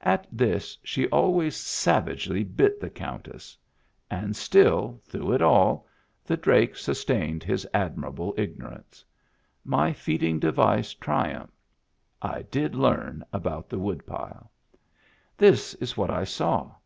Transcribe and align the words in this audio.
At 0.00 0.26
this 0.32 0.78
she 0.82 1.06
always 1.10 1.54
savagely 1.54 2.44
bit 2.44 2.80
the 2.80 2.88
Countess; 2.88 3.58
and 4.10 4.34
still, 4.34 5.02
through 5.04 5.32
it 5.34 5.42
all, 5.42 5.86
the 6.24 6.38
drake 6.38 6.76
sustained 6.76 7.44
his 7.44 7.68
admirable 7.74 8.32
ignorance. 8.38 9.04
My 9.62 9.92
feeding 9.92 10.38
device 10.38 10.94
triumphed. 10.94 11.52
I 12.22 12.40
did 12.40 12.74
learn 12.74 13.22
about 13.34 13.68
the 13.68 13.78
woodpile. 13.78 14.50
This 15.36 15.74
is 15.74 15.94
what 15.94 16.08
I 16.08 16.24
saw. 16.24 16.76